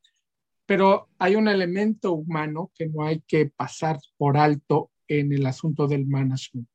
[0.67, 5.87] Pero hay un elemento humano que no hay que pasar por alto en el asunto
[5.87, 6.69] del management,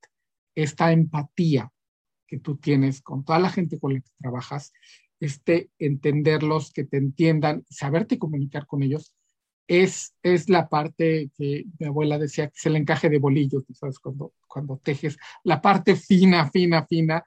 [0.56, 1.69] esta empatía
[2.26, 4.72] que tú tienes con toda la gente con la que trabajas
[5.19, 9.13] este, entenderlos, que te entiendan, saberte comunicar con ellos,
[9.70, 14.00] es, es la parte que mi abuela decía que es el encaje de bolillos, ¿sabes?
[14.00, 17.24] Cuando, cuando tejes, la parte fina, fina, fina,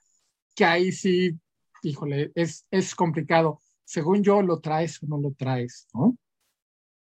[0.56, 1.38] que ahí sí,
[1.84, 3.60] híjole, es, es complicado.
[3.84, 6.18] Según yo, lo traes o no lo traes, ¿no?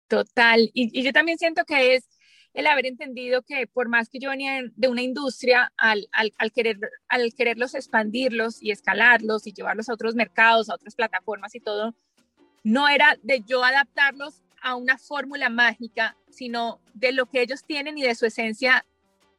[0.09, 0.69] Total.
[0.73, 2.09] Y, y yo también siento que es
[2.53, 6.51] el haber entendido que por más que yo venía de una industria, al, al, al,
[6.51, 11.61] querer, al quererlos expandirlos y escalarlos y llevarlos a otros mercados, a otras plataformas y
[11.61, 11.95] todo,
[12.65, 17.97] no era de yo adaptarlos a una fórmula mágica, sino de lo que ellos tienen
[17.97, 18.85] y de su esencia,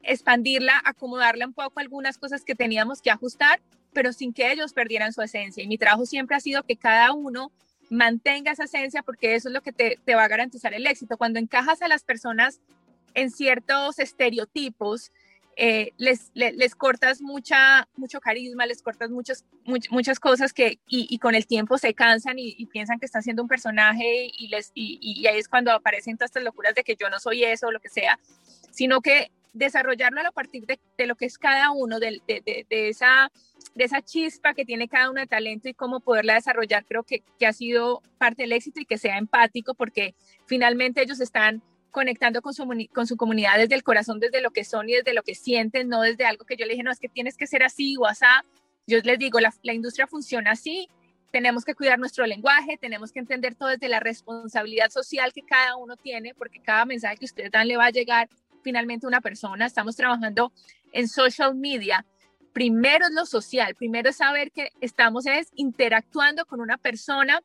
[0.02, 5.12] expandirla, acomodarle un poco algunas cosas que teníamos que ajustar, pero sin que ellos perdieran
[5.12, 5.62] su esencia.
[5.62, 7.52] Y mi trabajo siempre ha sido que cada uno
[7.90, 11.16] mantenga esa esencia porque eso es lo que te, te va a garantizar el éxito.
[11.18, 12.60] Cuando encajas a las personas
[13.14, 15.12] en ciertos estereotipos,
[15.56, 19.44] eh, les, les, cortas mucha, mucho carisma, les cortas muchas,
[19.90, 23.48] muchas cosas que y, con el tiempo se cansan y, piensan que están siendo un
[23.48, 27.20] personaje y, les, y, ahí es cuando aparecen todas estas locuras de que yo no
[27.20, 28.18] soy eso o lo que sea,
[28.70, 32.88] sino que desarrollarlo a partir de, de lo que es cada uno, de, de, de,
[32.88, 33.30] esa,
[33.74, 37.22] de esa chispa que tiene cada uno de talento y cómo poderla desarrollar, creo que,
[37.38, 40.14] que ha sido parte del éxito y que sea empático porque
[40.46, 41.62] finalmente ellos están
[41.92, 45.14] conectando con su, con su comunidad desde el corazón, desde lo que son y desde
[45.14, 47.46] lo que sienten, no desde algo que yo le dije, no, es que tienes que
[47.46, 48.24] ser así o así.
[48.86, 50.88] Yo les digo, la, la industria funciona así,
[51.30, 55.76] tenemos que cuidar nuestro lenguaje, tenemos que entender todo desde la responsabilidad social que cada
[55.76, 58.28] uno tiene, porque cada mensaje que ustedes dan le va a llegar
[58.62, 59.66] finalmente a una persona.
[59.66, 60.52] Estamos trabajando
[60.92, 62.04] en social media.
[62.52, 67.40] Primero es lo social, primero es saber que estamos es interactuando con una persona,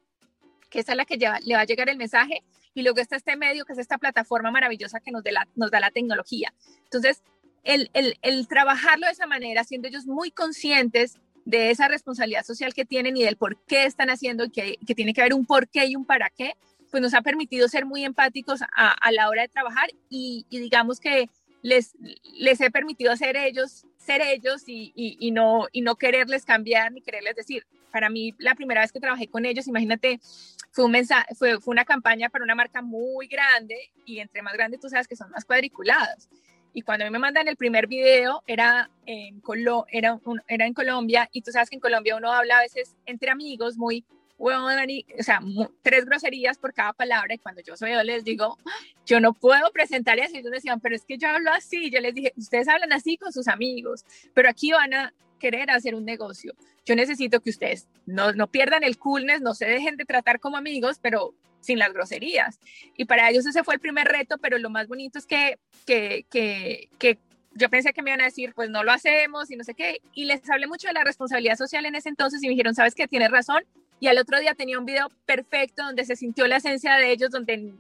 [0.70, 2.44] que es a la que le va a llegar el mensaje,
[2.78, 6.54] y luego está este medio, que es esta plataforma maravillosa que nos, da la tecnología.
[6.84, 7.24] Entonces,
[7.64, 12.86] el, el, trabajarlo de esa manera, siendo ellos muy conscientes de esa responsabilidad social que
[12.86, 15.96] tienen y del por qué están haciendo, que, tiene que haber un por qué y
[15.96, 16.54] un para qué,
[16.92, 21.00] pues nos ha permitido ser muy empáticos a, la hora de trabajar y, y, digamos
[21.00, 21.32] que
[21.64, 21.96] les,
[22.40, 27.02] les he permitido ser ellos, ser ellos y, y, no, y no quererles cambiar ni
[27.02, 27.68] quererles decir.
[27.92, 30.20] Para mí, la primera vez que trabajé con ellos, imagínate,
[30.72, 34.54] fue, un mensaje, fue, fue una campaña para una marca muy grande y entre más
[34.54, 36.30] grande tú sabes que son más cuadriculadas.
[36.74, 40.74] Y cuando a mí me mandan el primer video, era en, Colo era, era en
[40.74, 44.06] Colombia, y tú sabes que en Colombia uno habla a veces entre amigos muy,
[44.38, 45.42] bueno, o sea,
[45.82, 48.58] tres groserías por cada palabra, y cuando yo soy yo les digo,
[49.06, 52.00] yo no puedo presentar eso, y ellos decían, pero es que yo hablo así, yo
[52.00, 56.06] les dije, ustedes hablan así con sus amigos, pero aquí van a querer hacer un
[56.06, 56.54] negocio.
[56.86, 60.58] Yo necesito que ustedes no, no pierdan el coolness, no se dejen de tratar como
[60.58, 62.60] amigos, pero sin las groserías.
[62.96, 66.26] Y para ellos ese fue el primer reto, pero lo más bonito es que, que,
[66.30, 67.20] que, que
[67.54, 70.02] yo pensé que me iban a decir, pues no lo hacemos y no sé qué.
[70.14, 72.96] Y les hablé mucho de la responsabilidad social en ese entonces y me dijeron, sabes
[72.96, 73.64] que tienes razón.
[74.00, 77.32] Y al otro día tenía un video perfecto donde se sintió la esencia de ellos,
[77.32, 77.74] donde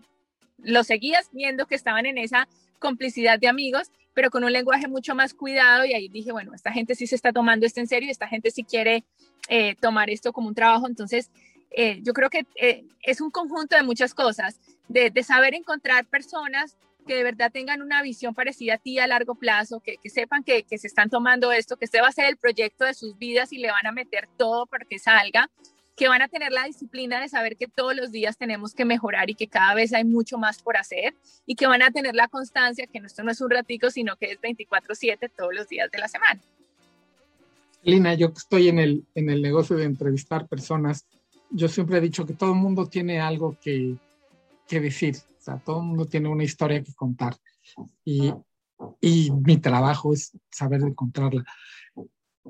[0.57, 2.47] lo seguías viendo que estaban en esa
[2.79, 5.85] complicidad de amigos pero con un lenguaje mucho más cuidado.
[5.85, 8.49] Y ahí dije, bueno, esta gente sí se está tomando esto en serio, esta gente
[8.49, 9.03] sí quiere
[9.47, 11.29] eh, tomar esto como un trabajo, entonces
[11.69, 16.07] eh, yo creo que eh, es un conjunto de muchas cosas, de, de, saber encontrar
[16.07, 20.09] personas que de verdad tengan una visión parecida a ti a largo plazo, que, que
[20.09, 22.95] sepan que, que, se están tomando esto, que este va a ser el proyecto de
[22.95, 25.51] sus vidas y le van a meter todo para que salga
[25.97, 29.31] que van a tener la disciplina de saber que todos los días tenemos que mejorar
[29.31, 31.15] y que cada vez hay mucho más por hacer
[31.47, 34.31] y que van a tener la constancia que esto no es un ratico, sino que
[34.31, 36.39] es 24/7 todos los días de la semana.
[37.81, 41.07] Lina, yo estoy en el, en el negocio de entrevistar personas,
[41.49, 43.95] yo siempre he dicho que todo el mundo tiene algo que,
[44.67, 47.35] que decir, o sea, todo el mundo tiene una historia que contar
[48.05, 48.31] y,
[49.01, 51.43] y mi trabajo es saber encontrarla.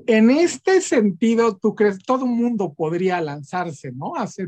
[0.06, 4.16] En este sentido, ¿tú crees todo mundo podría lanzarse, ¿no?
[4.16, 4.48] A hacer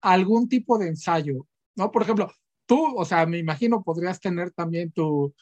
[0.00, 1.90] algún tipo de ensayo, ¿no?
[1.90, 2.32] Por ejemplo,
[2.66, 5.34] tú, o sea, me imagino podrías tener también tu,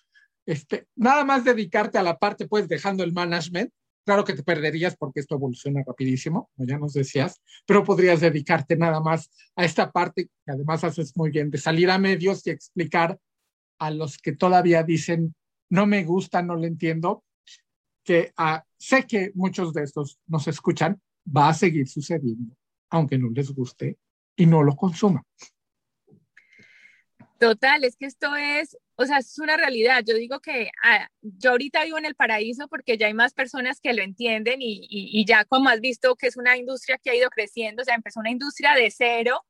[0.46, 3.72] este, nada más dedicarte a la parte, pues dejando el management.
[4.06, 8.76] Claro que te perderías porque esto evoluciona rapidísimo, como ya nos decías, pero podrías dedicarte
[8.76, 12.50] nada más a esta parte que además haces muy bien, de salir a medios y
[12.50, 13.18] explicar
[13.78, 15.34] a los que todavía dicen,
[15.70, 17.24] no me gusta, no lo entiendo,
[18.04, 22.54] que uh, sé que muchos de estos nos escuchan, va a seguir sucediendo,
[22.90, 23.96] aunque no les guste
[24.36, 25.22] y no lo consuman.
[27.38, 30.04] Total, es que esto es, o sea, es una realidad.
[30.06, 33.80] Yo digo que ah, yo ahorita vivo en el paraíso porque ya hay más personas
[33.80, 37.10] que lo entienden y, y, y, ya como has visto que es una industria que
[37.10, 39.44] ha ido creciendo, o sea, empezó una industria de cero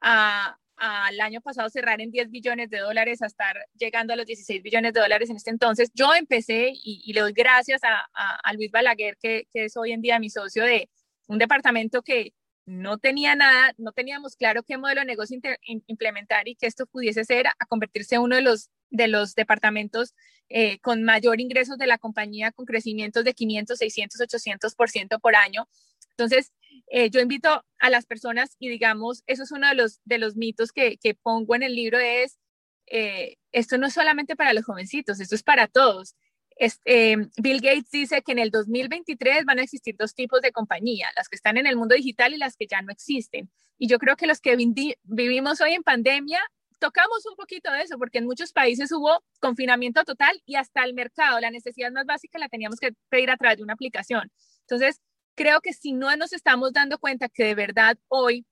[0.00, 4.26] a, al año pasado cerrar en 10 billones de dólares a estar llegando a los
[4.26, 5.90] 16 billones de dólares en este entonces.
[5.94, 9.76] Yo empecé y, y le doy gracias a, a, a Luis Balaguer, que, que, es
[9.76, 10.90] hoy en día mi socio de
[11.26, 12.32] un departamento que,
[12.66, 15.38] no tenía nada, no teníamos claro qué modelo de negocio
[15.86, 20.14] implementar y que esto pudiese ser a convertirse en uno de los, de los departamentos
[20.48, 25.68] eh, con mayor ingresos de la compañía, con crecimientos de 500, 600, 800% por año.
[26.10, 26.52] Entonces,
[26.88, 30.36] eh, yo invito a las personas y digamos, eso es uno de los, de los
[30.36, 32.38] mitos que, que pongo en el libro, es,
[32.86, 36.14] eh, esto no es solamente para los jovencitos, esto es para todos.
[36.56, 41.08] Eh, Bill Gates dice que en el 2023 van a existir dos tipos de compañía,
[41.16, 43.50] las que están en el mundo digital y las que ya no existen.
[43.78, 44.56] Y yo creo que los que
[45.02, 46.40] vivimos hoy en pandemia
[46.78, 50.94] tocamos un poquito de eso, porque en muchos países hubo confinamiento total y hasta el
[50.94, 54.30] mercado, la necesidad más básica la teníamos que pedir a través de una aplicación.
[54.60, 55.00] Entonces,
[55.34, 58.46] creo que si no nos estamos dando cuenta que de verdad hoy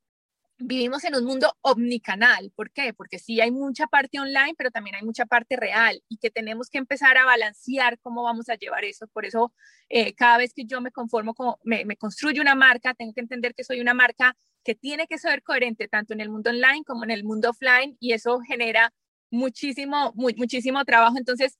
[0.58, 2.52] vivimos en un mundo omnicanal.
[2.54, 2.92] ¿Por qué?
[2.94, 6.68] Porque sí hay mucha parte online, pero también hay mucha parte real y que tenemos
[6.70, 9.06] que empezar a balancear cómo vamos a llevar eso.
[9.08, 9.52] Por eso,
[9.88, 13.20] eh, cada vez que yo me conformo, como me, me construyo una marca, tengo que
[13.20, 16.84] entender que soy una marca que tiene que ser coherente tanto en el mundo online
[16.86, 18.92] como en el mundo offline y eso genera
[19.30, 21.16] muchísimo, muchísimo trabajo.
[21.18, 21.58] Entonces,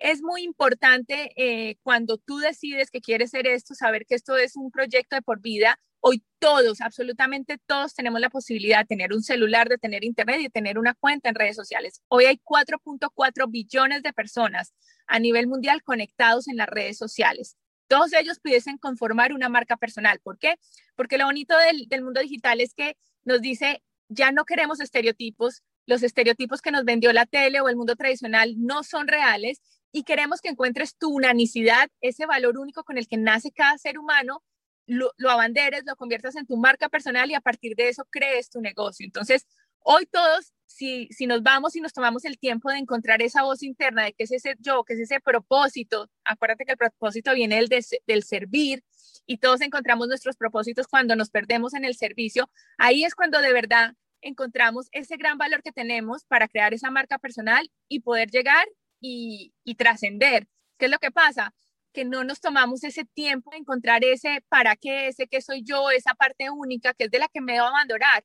[0.00, 4.56] es muy importante eh, cuando tú decides que quieres hacer esto, saber que esto es
[4.56, 5.78] un proyecto de por vida.
[6.00, 10.44] Hoy todos, absolutamente todos tenemos la posibilidad de tener un celular, de tener internet y
[10.44, 12.00] de tener una cuenta en redes sociales.
[12.08, 14.72] Hoy hay 4.4 billones de personas
[15.06, 17.56] a nivel mundial conectados en las redes sociales.
[17.86, 20.20] Todos ellos pudiesen conformar una marca personal.
[20.22, 20.54] ¿Por qué?
[20.96, 26.02] Porque lo bonito del mundo digital es que nos dice, ya no queremos estereotipos, los
[26.02, 29.60] estereotipos que nos vendió la tele o el mundo tradicional no son reales
[29.92, 33.98] y queremos que encuentres tu unanicidad, ese valor único con el que nace cada ser
[33.98, 34.42] humano,
[34.86, 38.60] lo, abanderes, lo conviertas en tu marca personal y a partir de eso crees tu
[38.60, 39.04] negocio.
[39.04, 39.46] Entonces,
[39.80, 43.62] hoy todos, si, si nos vamos y nos tomamos el tiempo de encontrar esa voz
[43.62, 47.56] interna de qué es ese yo, qué es ese propósito, acuérdate que el propósito viene
[47.56, 48.82] del, del servir
[49.26, 53.52] y todos encontramos nuestros propósitos cuando nos perdemos en el servicio, ahí es cuando de
[53.52, 58.66] verdad encontramos ese gran valor que tenemos para crear esa marca personal y poder llegar
[59.00, 60.46] y, trascender.
[60.78, 61.54] ¿Qué es lo que pasa?
[61.92, 65.90] Que no nos tomamos ese tiempo de encontrar ese para qué, ese que soy yo,
[65.90, 68.24] esa parte única que es de la que me debo abandonar.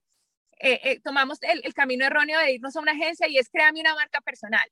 [0.59, 3.95] Eh, eh, tomamos el, camino erróneo de irnos a una agencia y es créame una
[3.95, 4.67] marca personal.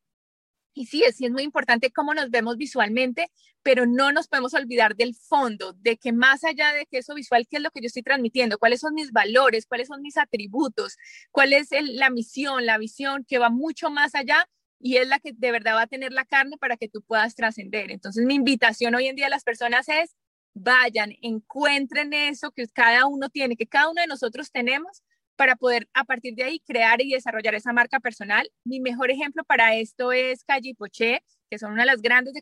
[0.73, 3.29] Y sí, es, muy importante cómo nos vemos visualmente,
[3.61, 7.47] pero no nos podemos olvidar del fondo, de que más allá de que eso visual,
[7.47, 8.57] ¿qué es lo que yo estoy transmitiendo?
[8.57, 9.65] ¿Cuáles son mis valores?
[9.67, 10.97] ¿Cuáles son mis atributos?
[11.31, 14.47] ¿Cuál es la misión, la visión que va mucho más allá
[14.83, 17.35] y es la que de verdad va a tener la carne para que tú puedas
[17.35, 17.89] trascender.
[17.89, 20.17] Entonces mi invitación hoy en día a las personas es,
[20.53, 25.01] vayan, encuentren eso que cada uno tiene, que cada uno de nosotros tenemos
[25.35, 28.49] para poder a partir de ahí crear y desarrollar esa marca personal.
[28.63, 32.33] Mi mejor ejemplo para esto es Calle Poché, que son una de las grandes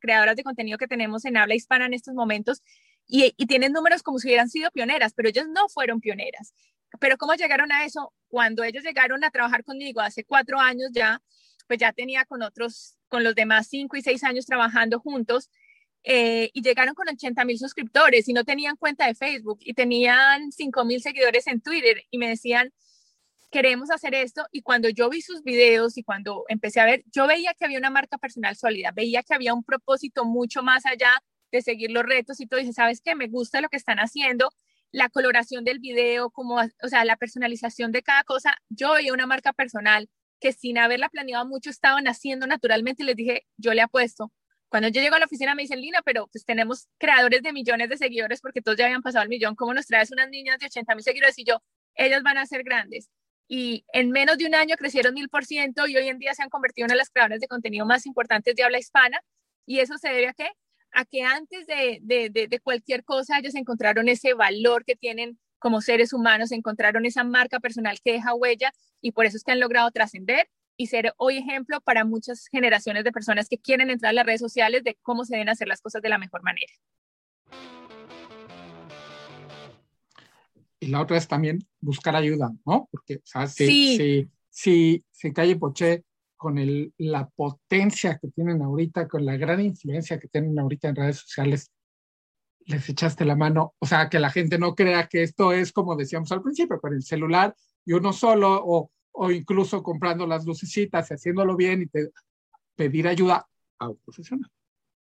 [0.00, 2.62] creadoras de contenido que tenemos en habla hispana en estos momentos
[3.06, 6.54] y, y tienen números como si hubieran sido pioneras, pero ellos no fueron pioneras.
[6.98, 8.12] Pero ¿cómo llegaron a eso?
[8.28, 11.22] Cuando ellos llegaron a trabajar conmigo hace cuatro años ya,
[11.66, 15.50] pues ya tenía con otros, con los demás cinco y seis años trabajando juntos
[16.02, 20.50] eh, y llegaron con 80 mil suscriptores y no tenían cuenta de Facebook y tenían
[20.52, 22.72] 5 mil seguidores en Twitter y me decían,
[23.50, 27.26] queremos hacer esto y cuando yo vi sus videos y cuando empecé a ver, yo
[27.26, 31.22] veía que había una marca personal sólida, veía que había un propósito mucho más allá
[31.52, 33.14] de seguir los retos y todo, y dije, ¿sabes qué?
[33.14, 34.52] Me gusta lo que están haciendo,
[34.92, 39.26] la coloración del video, como, o sea, la personalización de cada cosa, yo veía una
[39.26, 40.08] marca personal
[40.40, 44.32] que sin haberla planeado mucho estaban haciendo naturalmente y les dije, yo le apuesto.
[44.70, 47.88] Cuando yo llego a la oficina me dicen, Lina, pero pues tenemos creadores de millones
[47.88, 50.66] de seguidores porque todos ya habían pasado el millón, ¿cómo nos traes unas niñas de
[50.66, 51.36] 80 mil seguidores?
[51.38, 51.60] Y yo,
[51.96, 53.10] ellas van a ser grandes.
[53.48, 56.44] Y en menos de un año crecieron mil por ciento y hoy en día se
[56.44, 59.20] han convertido en una de las creadoras de contenido más importantes de habla hispana.
[59.66, 60.48] ¿Y eso se debe a qué?
[60.92, 65.38] A que antes de, de, de, de cualquier cosa ellos encontraron ese valor que tienen
[65.58, 69.52] como seres humanos encontraron esa marca personal que deja huella y por eso es que
[69.52, 70.48] han logrado trascender
[70.80, 74.40] y ser hoy ejemplo para muchas generaciones de personas que quieren entrar a las redes
[74.40, 76.72] sociales de cómo se deben hacer las cosas de la mejor manera.
[80.78, 82.88] Y la otra es también buscar ayuda, ¿no?
[82.90, 84.30] Porque, o sea, si, sí.
[84.48, 86.02] si, si, Calle Poché,
[86.38, 90.96] con el, la potencia que tienen ahorita, con la gran influencia que tienen ahorita en
[90.96, 91.70] redes sociales,
[92.64, 95.94] les echaste la mano, o sea, que la gente no crea que esto es como
[95.94, 97.54] decíamos al principio, con el celular
[97.84, 101.86] y uno solo, o, o incluso comprando las lucecitas y haciéndolo bien y
[102.76, 103.46] pedir ayuda
[103.78, 104.50] a un profesional.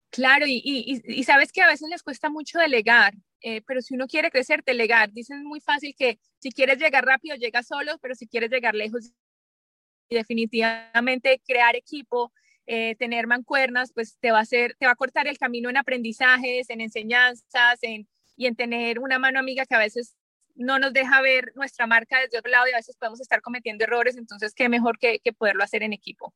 [0.09, 3.95] Claro, y, y, y, sabes que a veces les cuesta mucho delegar, eh, pero si
[3.95, 5.11] uno quiere crecer, delegar.
[5.11, 9.11] Dicen muy fácil que si quieres llegar rápido, llega solo, pero si quieres llegar lejos,
[10.09, 12.31] definitivamente crear equipo,
[12.67, 15.77] eh, tener mancuernas, pues te va a hacer, te va a cortar el camino en
[15.77, 20.15] aprendizajes, en enseñanzas, en, y en tener una mano amiga que a veces
[20.55, 23.83] no nos deja ver nuestra marca desde otro lado y a veces podemos estar cometiendo
[23.83, 26.33] errores, entonces qué mejor que, que poderlo hacer en equipo.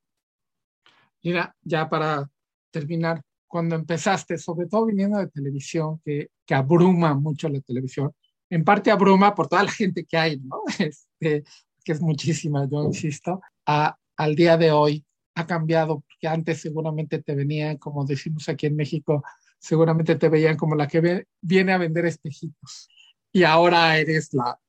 [1.24, 2.30] Mira, ya para
[2.72, 8.11] terminar, cuando empezaste, sobre todo viniendo de televisión, que, que abruma mucho la televisión,
[8.49, 10.61] en parte abruma por toda la gente que hay, ¿no?
[10.80, 11.43] Este,
[11.84, 15.05] que es muchísima, yo insisto, a, al día de hoy
[15.36, 19.24] ha cambiado, porque antes seguramente te venían, como decimos aquí en México,
[19.59, 22.89] seguramente te veían como la que viene a vender espejitos.
[23.38, 24.60] Y ahora eres la,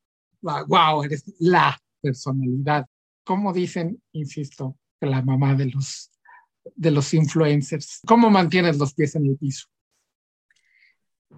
[0.43, 2.87] la, wow, eres la personalidad.
[3.25, 6.11] Como dicen, insisto, que la mamá de los,
[6.75, 8.01] de los influencers.
[8.07, 9.69] ¿Cómo mantienes los pies en el piso?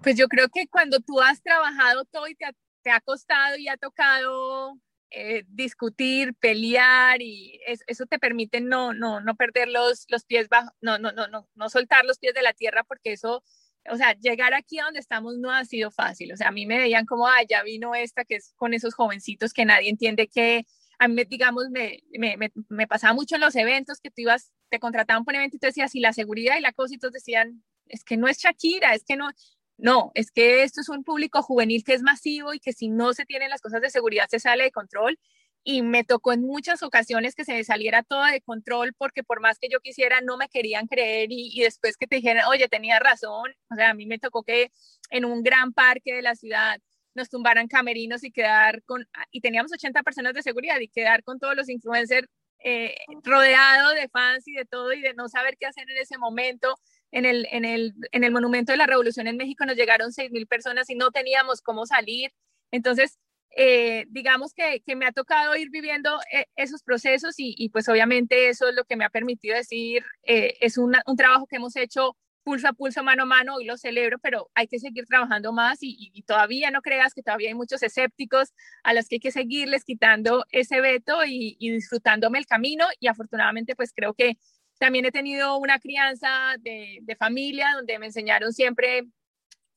[0.03, 2.45] Pues yo creo que cuando tú has trabajado todo y te
[2.81, 4.77] te ha costado y ha tocado
[5.11, 10.71] eh, discutir, pelear y eso te permite no, no, no perder los, los pies bajo,
[10.81, 13.43] no, no, no, no, no soltar los pies de la tierra porque eso,
[13.89, 16.31] o sea, llegar aquí a donde estamos no ha sido fácil.
[16.33, 18.93] O sea, a mí me veían como, ah, ya vino esta que es con esos
[18.93, 20.65] jovencitos que nadie entiende que,
[20.99, 22.37] a mí, digamos, me, me,
[22.69, 25.59] me, pasaba mucho en los eventos que tú ibas, te contrataban por un evento y
[25.59, 28.37] tú decías, y la seguridad y la cosa, y todos decían, es que no es
[28.37, 29.31] Shakira, es que no,
[29.77, 33.13] no, es que esto es un público juvenil que es masivo y que si no
[33.13, 35.17] se tienen las cosas de seguridad se sale de control.
[35.63, 39.41] Y me tocó en muchas ocasiones que se me saliera todo de control porque por
[39.41, 42.99] más que yo quisiera no me querían creer y, después que te dijeran, oye, tenía
[42.99, 44.71] razón, o sea, a mí me tocó que
[45.09, 46.79] en un gran parque de la ciudad
[47.13, 51.39] nos tumbaran camerinos y quedar con, y teníamos 80 personas de seguridad y quedar con
[51.39, 52.27] todos los influencers
[52.63, 56.17] eh, rodeados de fans y de todo y de no saber qué hacer en ese
[56.17, 56.77] momento
[57.11, 60.47] en el, en el, en el Monumento de la Revolución en México nos llegaron 6.000
[60.47, 62.31] personas y no teníamos cómo salir.
[62.71, 63.19] Entonces,
[63.55, 67.89] eh, digamos que, que, me ha tocado ir viviendo eh, esos procesos y, y, pues
[67.89, 71.75] obviamente eso es lo que me ha permitido decir, eh, es un trabajo que hemos
[71.75, 75.53] hecho pulso a pulso, mano a mano, y lo celebro, pero hay que seguir trabajando
[75.53, 79.31] más y, todavía no creas que todavía hay muchos escépticos a los que hay que
[79.31, 84.37] seguirles quitando ese veto y, y disfrutándome el camino y afortunadamente pues creo que
[84.81, 89.03] también he tenido una crianza de, familia donde me enseñaron siempre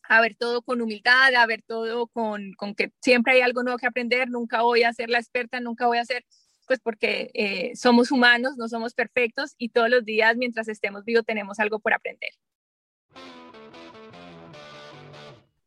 [0.08, 3.78] a ver todo con humildad, a ver todo con, con, que siempre hay algo nuevo
[3.78, 6.24] que aprender, nunca voy a ser la experta, nunca voy a ser,
[6.66, 11.24] pues porque eh, somos humanos, no somos perfectos y todos los días mientras estemos vivos
[11.24, 12.30] tenemos algo por aprender.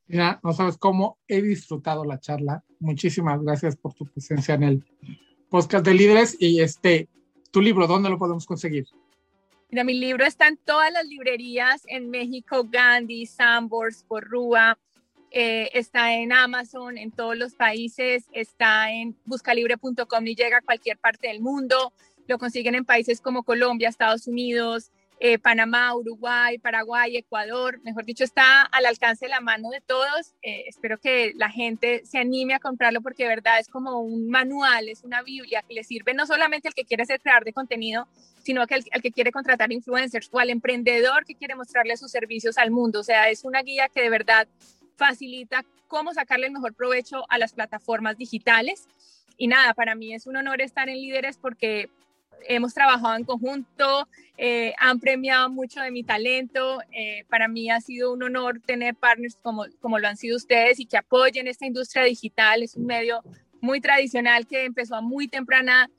[0.08, 2.64] Mira, no sabes cómo he disfrutado la charla.
[2.80, 4.86] Muchísimas gracias por tu presencia en el
[5.50, 7.10] podcast de líderes y este,
[7.52, 8.88] tu libro, ¿dónde lo podemos conseguir?
[9.70, 14.80] Mira, mi libro está en todas las librerías en México, Gandhi, Sambors, Porrúa,
[15.30, 20.98] eh, está en Amazon, en todos los países, está en buscalibre.com y llega a cualquier
[20.98, 21.92] parte del mundo.
[22.28, 28.24] Lo consiguen en países como Colombia, Estados Unidos, eh, Panamá, Uruguay, Paraguay, Ecuador, mejor dicho,
[28.24, 30.36] está al alcance de la mano de todos.
[30.44, 34.30] Eh, espero que la gente se anime a comprarlo porque de verdad es como un
[34.30, 37.54] manual, es una Biblia que le sirve no solamente al que quiere ser creador de
[37.54, 38.08] contenido,
[38.44, 42.60] sino al, al que quiere contratar influencers o al emprendedor que quiere mostrarle sus servicios
[42.60, 43.00] al mundo.
[43.00, 44.48] O sea, es una guía que de verdad
[44.98, 48.88] facilita cómo sacarle el mejor provecho a las plataformas digitales.
[49.38, 51.90] Y nada, para mí es un honor estar en Líderes porque
[52.48, 54.08] hemos trabajado en conjunto,
[54.38, 56.80] eh, han premiado mucho de mi talento.
[56.92, 60.80] Eh, para mí ha sido un honor tener partners como, como lo han sido ustedes
[60.80, 62.64] y que apoyen esta industria digital.
[62.64, 63.24] Es un medio
[63.62, 65.90] muy tradicional que empezó a muy temprana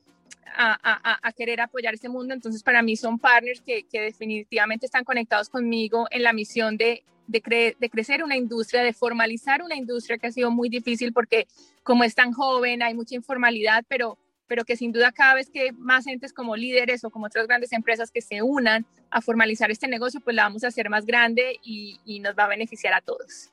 [0.57, 2.34] a, a, querer apoyar este mundo.
[2.34, 7.05] Entonces, para mí son partners que, que definitivamente están conectados conmigo en la misión de,
[7.26, 11.47] de, de, crecer una industria, de formalizar una industria que ha sido muy difícil porque
[11.82, 14.18] como es tan joven, hay mucha informalidad, pero
[14.49, 17.72] pero que sin duda cada vez que más entes como líderes o como otras grandes
[17.72, 21.57] empresas que se unan a formalizar este negocio, pues la vamos a hacer más grande
[21.62, 23.53] y, y nos va a beneficiar a todos.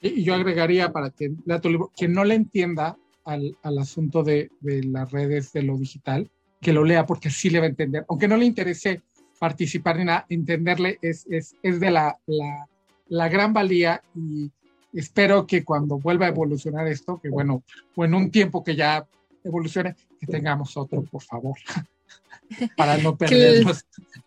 [0.00, 1.32] Y yo agregaría para que
[1.96, 6.72] quien no le entienda al, al asunto de, de, las redes de lo digital, que
[6.72, 9.02] lo lea porque sí le va a entender, aunque no le interese
[9.38, 12.66] participar ni nada, entenderle es, es, es de la, la,
[13.08, 14.50] la gran valía y
[14.92, 17.62] espero que cuando vuelva a evolucionar esto, que bueno,
[17.94, 19.06] o en un tiempo que ya
[19.42, 21.56] evolucione, que tengamos otro, por favor,
[22.76, 23.84] para no perdernos.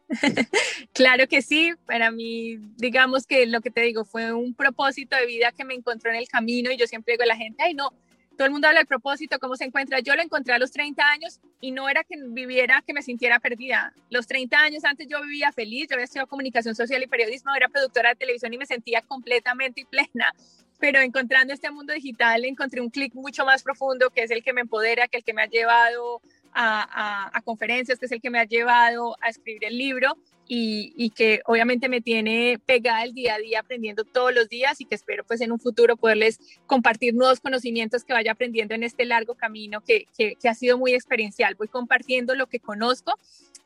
[0.93, 5.26] Claro que sí, para mí, digamos que lo que te digo fue un propósito de
[5.26, 7.74] vida que me encontró en el camino y yo siempre digo a la gente, ay
[7.74, 7.91] no,
[8.38, 10.00] todo el mundo habla del propósito, cómo se encuentra.
[10.00, 13.39] Yo lo encontré a los 30 años y no era que viviera, que me sintiera
[13.39, 13.93] perdida.
[14.10, 17.68] Los 30 años antes yo vivía feliz, yo había estudiado comunicación social y periodismo, era
[17.68, 20.34] productora de televisión y me sentía completamente plena
[20.80, 24.53] pero encontrando este mundo digital encontré un clic mucho más profundo que es el que
[24.53, 26.21] me empodera, que el que me ha llevado
[26.53, 30.17] a, conferencias, que es el que me ha llevado a escribir el libro
[30.47, 34.86] y, que obviamente me tiene pegada el día a día aprendiendo todos los días y
[34.86, 39.05] que espero pues en un futuro poderles compartir nuevos conocimientos que vaya aprendiendo en este
[39.05, 41.55] largo camino que, que, ha sido muy experiencial.
[41.55, 43.17] Voy compartiendo lo que conozco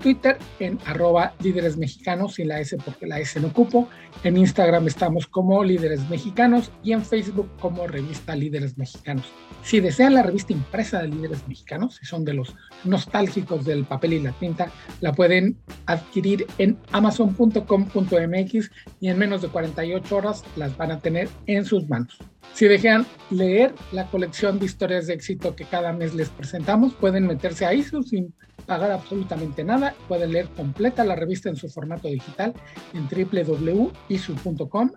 [0.00, 3.88] Twitter en arroba líderes mexicanos sin la S porque la S no cupo.
[4.24, 9.26] En Instagram estamos como líderes mexicanos y en Facebook como revista líderes mexicanos.
[9.62, 14.14] Si desean la revista impresa de líderes mexicanos, si son de los nostálgicos del papel
[14.14, 14.70] y la tinta,
[15.00, 18.70] la pueden adquirir en amazon.com.mx
[19.00, 22.18] y en menos de 48 horas las van a tener en sus manos.
[22.54, 27.26] Si desean leer la colección de historias de éxito que cada mes les presentamos, pueden
[27.26, 29.94] meterse a ISO sin pagar absolutamente nada.
[30.08, 32.54] Pueden leer completa la revista en su formato digital
[32.94, 34.90] en www.isu.com.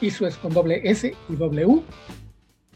[0.00, 1.82] ISU es con doble S y W.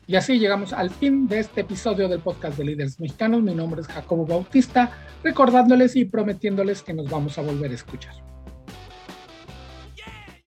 [0.06, 3.42] Y así llegamos al fin de este episodio del podcast de líderes mexicanos.
[3.42, 4.90] Mi nombre es Jacobo Bautista,
[5.22, 8.14] recordándoles y prometiéndoles que nos vamos a volver a escuchar.